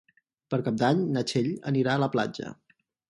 Per 0.53 0.59
Cap 0.67 0.79
d'Any 0.83 1.03
na 1.17 1.23
Txell 1.33 1.51
anirà 1.73 1.93
a 1.99 2.03
la 2.05 2.09
platja. 2.17 2.55